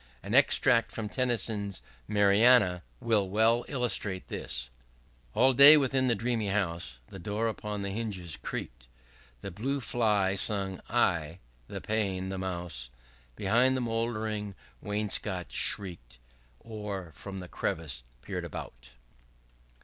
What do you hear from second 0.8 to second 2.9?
from Tennyson's 'Mariana'